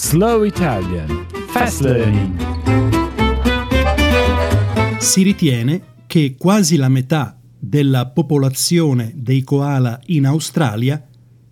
Slow 0.00 0.44
Italian 0.44 1.26
Fast 1.48 1.80
Learning 1.80 2.38
Si 5.00 5.22
ritiene 5.22 5.82
che 6.06 6.36
quasi 6.38 6.76
la 6.76 6.88
metà 6.88 7.36
della 7.58 8.06
popolazione 8.06 9.12
dei 9.16 9.42
koala 9.42 10.00
in 10.06 10.24
Australia 10.26 11.04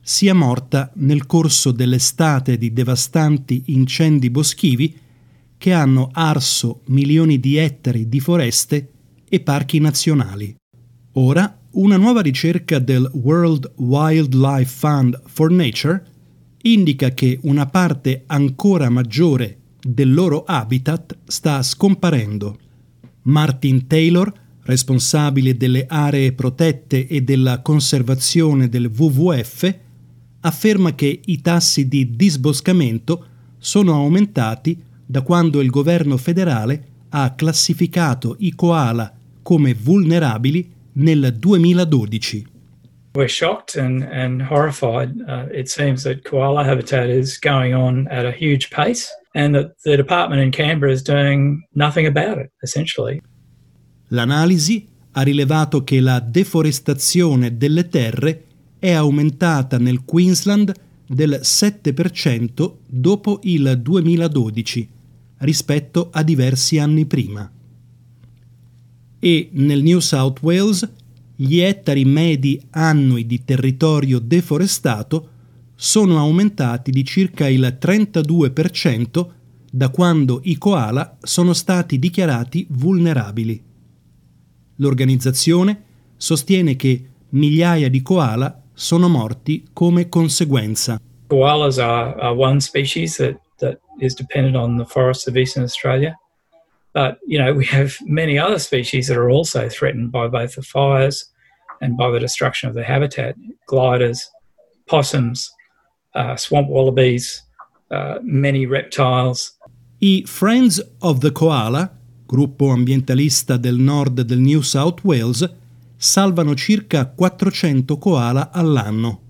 sia 0.00 0.34
morta 0.34 0.90
nel 0.96 1.26
corso 1.26 1.70
dell'estate 1.70 2.58
di 2.58 2.72
devastanti 2.72 3.62
incendi 3.66 4.28
boschivi 4.28 4.98
che 5.56 5.72
hanno 5.72 6.10
arso 6.12 6.80
milioni 6.86 7.38
di 7.38 7.58
ettari 7.58 8.08
di 8.08 8.18
foreste 8.18 8.90
e 9.28 9.38
parchi 9.38 9.78
nazionali. 9.78 10.52
Ora, 11.12 11.60
una 11.74 11.96
nuova 11.96 12.20
ricerca 12.20 12.80
del 12.80 13.08
World 13.14 13.70
Wildlife 13.76 14.64
Fund 14.78 15.22
for 15.26 15.52
Nature 15.52 16.10
indica 16.62 17.10
che 17.10 17.38
una 17.42 17.66
parte 17.66 18.24
ancora 18.26 18.88
maggiore 18.88 19.58
del 19.80 20.12
loro 20.12 20.44
habitat 20.44 21.18
sta 21.24 21.62
scomparendo. 21.62 22.58
Martin 23.22 23.86
Taylor, 23.86 24.32
responsabile 24.62 25.56
delle 25.56 25.86
aree 25.88 26.32
protette 26.32 27.06
e 27.06 27.22
della 27.22 27.60
conservazione 27.62 28.68
del 28.68 28.90
WWF, 28.94 29.78
afferma 30.40 30.94
che 30.94 31.20
i 31.24 31.40
tassi 31.40 31.88
di 31.88 32.14
disboscamento 32.14 33.26
sono 33.58 33.94
aumentati 33.94 34.80
da 35.04 35.22
quando 35.22 35.60
il 35.60 35.70
governo 35.70 36.16
federale 36.16 36.88
ha 37.10 37.34
classificato 37.34 38.36
i 38.38 38.54
koala 38.54 39.12
come 39.42 39.74
vulnerabili 39.74 40.70
nel 40.94 41.36
2012. 41.38 42.46
We're 43.14 43.28
shocked 43.28 43.76
and, 43.76 44.02
and 44.04 44.42
horrified. 44.42 45.20
Uh, 45.28 45.46
it 45.52 45.68
seems 45.68 46.02
that 46.04 46.24
koala 46.24 46.64
habitat 46.64 47.10
is 47.10 47.38
going 47.38 47.74
on 47.74 48.08
at 48.08 48.24
a 48.24 48.32
huge 48.32 48.70
pace 48.70 49.10
and 49.34 49.54
that 49.54 49.74
the 49.84 49.96
department 49.96 50.40
in 50.40 50.50
Canberra 50.50 50.92
is 50.92 51.02
doing 51.02 51.62
nothing 51.74 52.06
about 52.06 52.38
it, 52.38 52.50
essentially. 52.62 53.20
L'analisi 54.08 54.86
ha 55.12 55.22
rilevato 55.22 55.84
che 55.84 56.00
la 56.00 56.20
deforestazione 56.20 57.56
delle 57.56 57.88
terre 57.88 58.44
è 58.78 58.92
aumentata 58.92 59.78
nel 59.78 60.04
Queensland 60.04 60.72
del 61.06 61.40
7% 61.42 62.76
dopo 62.86 63.40
il 63.42 63.78
2012 63.80 64.88
rispetto 65.38 66.08
a 66.10 66.22
diversi 66.22 66.78
anni 66.78 67.04
prima. 67.04 67.50
E 69.18 69.50
nel 69.52 69.82
New 69.82 69.98
South 69.98 70.40
Wales 70.40 70.88
gli 71.44 71.58
ettari 71.58 72.04
medi 72.04 72.62
annui 72.70 73.26
di 73.26 73.42
territorio 73.42 74.20
deforestato 74.20 75.30
sono 75.74 76.18
aumentati 76.18 76.92
di 76.92 77.04
circa 77.04 77.48
il 77.48 77.78
32% 77.80 79.26
da 79.68 79.88
quando 79.88 80.40
i 80.44 80.56
koala 80.56 81.16
sono 81.20 81.52
stati 81.52 81.98
dichiarati 81.98 82.64
vulnerabili. 82.70 83.60
L'organizzazione 84.76 85.82
sostiene 86.16 86.76
che 86.76 87.08
migliaia 87.30 87.90
di 87.90 88.02
koala 88.02 88.62
sono 88.72 89.08
morti 89.08 89.64
come 89.72 90.08
conseguenza. 90.08 91.00
Koalas 91.26 91.78
are, 91.78 92.14
are 92.20 92.36
one 92.36 92.60
species 92.60 93.16
that, 93.16 93.40
that 93.58 93.80
is 93.98 94.14
dependent 94.14 94.54
on 94.54 94.76
the 94.76 94.84
forests 94.84 95.26
of 95.26 95.36
eastern 95.36 95.64
Australia. 95.64 96.16
But, 96.92 97.18
you 97.26 97.42
know, 97.42 97.52
we 97.52 97.64
have 97.72 97.96
many 98.06 98.38
other 98.38 98.60
species 98.60 99.08
that 99.08 99.16
are 99.16 99.30
also 99.30 99.68
threatened 99.68 100.12
by 100.12 100.28
both 100.28 100.54
the 100.54 100.62
fires 100.62 101.30
and 101.82 101.96
by 101.96 102.10
the 102.10 102.18
destruction 102.18 102.70
of 102.70 102.74
the 102.74 102.84
habitat. 102.84 103.34
Gliders, 103.66 104.30
possums, 104.86 105.50
uh, 106.14 106.36
swamp 106.36 106.68
wallabies, 106.68 107.44
uh, 107.90 108.18
many 108.22 108.66
reptiles. 108.66 109.58
I 110.00 110.24
Friends 110.26 110.80
of 111.00 111.18
the 111.18 111.32
Koala, 111.32 111.90
gruppo 112.26 112.70
ambientalista 112.70 113.56
del 113.56 113.76
nord 113.76 114.22
del 114.22 114.38
New 114.38 114.62
South 114.62 115.00
Wales, 115.02 115.48
salvano 115.96 116.54
circa 116.54 117.06
400 117.06 117.98
koala 117.98 118.50
all'anno. 118.50 119.20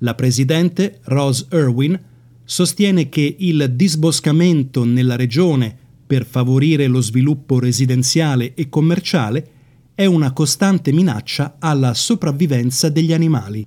La 0.00 0.14
presidente 0.14 1.00
Rose 1.04 1.46
Irwin 1.52 1.98
sostiene 2.44 3.08
che 3.08 3.36
il 3.38 3.72
disboscamento 3.74 4.84
nella 4.84 5.16
regione 5.16 5.76
per 6.06 6.24
favorire 6.24 6.86
lo 6.86 7.00
sviluppo 7.00 7.58
residenziale 7.58 8.54
e 8.54 8.68
commerciale 8.68 9.57
è 9.98 10.04
una 10.04 10.32
costante 10.32 10.92
minaccia 10.92 11.56
alla 11.58 11.92
sopravvivenza 11.92 12.88
degli 12.88 13.12
animali. 13.12 13.66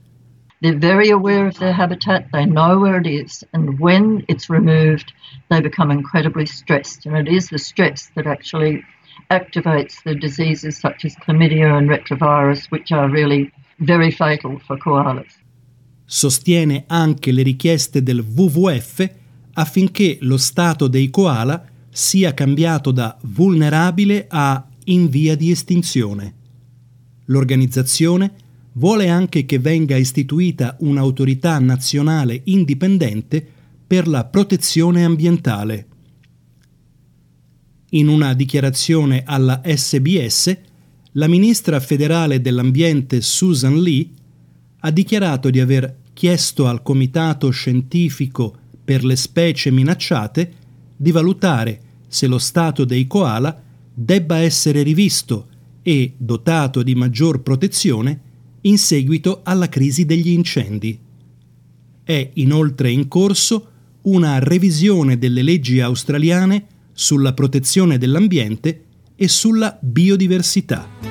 They're 0.62 0.78
very 0.78 1.12
aware 1.12 1.46
of 1.46 1.58
their 1.58 1.78
habitat, 1.78 2.30
they 2.32 2.46
know 2.46 2.80
where 2.80 2.98
it 2.98 3.06
is, 3.06 3.46
and 3.52 3.78
when 3.82 4.24
it's 4.30 4.48
removed, 4.48 5.12
they 5.50 5.60
become 5.60 5.92
incredibly 5.92 6.46
stressed. 6.46 7.06
And 7.06 7.18
it 7.18 7.28
is 7.28 7.50
the 7.50 7.58
stress 7.58 8.10
that 8.16 8.28
actually 8.28 8.82
activates 9.28 10.02
the 10.06 10.16
diseases 10.16 10.80
such 10.80 11.04
as 11.04 11.18
chlamydia 11.18 11.78
and 11.78 11.90
retrovirus, 11.90 12.72
which 12.72 12.94
are 12.94 13.10
really 13.10 13.52
very 13.80 14.10
fatal 14.10 14.58
for 14.66 14.78
koalas. 14.78 15.38
Sostiene 16.06 16.86
anche 16.88 17.34
le 17.34 17.44
richieste 17.44 18.02
del 18.02 18.24
WWF 18.24 19.10
affinché 19.56 20.18
lo 20.22 20.38
stato 20.38 20.88
dei 20.88 21.10
koala 21.10 21.62
sia 21.90 22.34
cambiato 22.34 22.92
da 22.92 23.18
vulnerabile 23.22 24.28
a 24.30 24.66
in 24.86 25.10
via 25.10 25.36
di 25.36 25.52
estinzione. 25.52 26.34
L'organizzazione 27.26 28.32
vuole 28.74 29.10
anche 29.10 29.46
che 29.46 29.60
venga 29.60 29.96
istituita 29.96 30.78
un'autorità 30.80 31.60
nazionale 31.60 32.42
indipendente 32.46 33.46
per 33.86 34.08
la 34.08 34.26
protezione 34.26 35.04
ambientale. 35.04 35.88
In 37.90 38.08
una 38.08 38.34
dichiarazione 38.34 39.24
alla 39.26 39.62
SBS, 39.66 40.58
la 41.14 41.28
ministra 41.28 41.80
federale 41.82 42.40
dell'ambiente 42.40 43.20
Susan 43.20 43.82
Lee 43.82 44.08
ha 44.80 44.92
dichiarato 44.92 45.50
di 45.50 45.60
aver 45.60 45.98
chiesto 46.14 46.68
al 46.68 46.82
Comitato 46.82 47.50
Scientifico 47.50 48.56
per 48.84 49.04
le 49.04 49.18
specie 49.18 49.72
minacciate 49.72 50.54
di 50.96 51.12
valutare 51.12 51.82
se 52.08 52.28
lo 52.28 52.38
stato 52.38 52.86
dei 52.86 53.08
koala 53.08 53.62
debba 53.94 54.38
essere 54.38 54.84
rivisto 54.84 55.48
e 55.82 56.14
dotato 56.18 56.84
di 56.84 56.96
maggior 56.96 57.42
protezione 57.42 58.20
in 58.62 58.78
seguito 58.78 59.42
alla 59.44 59.70
crisi 59.70 60.06
degli 60.06 60.30
incendi. 60.30 60.98
È 62.04 62.30
inoltre 62.34 62.92
in 62.92 63.08
corso 63.08 63.68
una 64.04 64.40
revisione 64.40 65.18
delle 65.18 65.42
leggi 65.42 65.80
australiane 65.80 66.68
sulla 66.94 67.34
protezione 67.34 67.98
dell'ambiente 67.98 68.86
e 69.16 69.28
sulla 69.28 69.78
biodiversità. 69.82 71.11